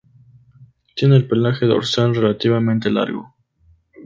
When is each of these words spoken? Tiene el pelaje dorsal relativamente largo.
Tiene 0.95 1.15
el 1.15 1.27
pelaje 1.27 1.67
dorsal 1.67 2.15
relativamente 2.15 2.89
largo. 2.89 3.35